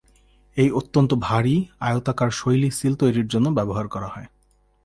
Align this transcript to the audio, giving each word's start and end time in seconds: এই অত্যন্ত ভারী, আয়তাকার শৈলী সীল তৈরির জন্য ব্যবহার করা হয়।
এই 0.57 0.69
অত্যন্ত 0.71 1.11
ভারী, 1.19 1.55
আয়তাকার 1.79 2.29
শৈলী 2.31 2.69
সীল 2.71 2.93
তৈরির 2.95 3.27
জন্য 3.27 3.47
ব্যবহার 3.49 3.85
করা 3.87 4.07
হয়। 4.07 4.27